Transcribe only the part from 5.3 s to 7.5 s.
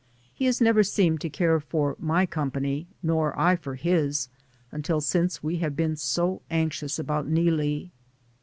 we have been so anxious about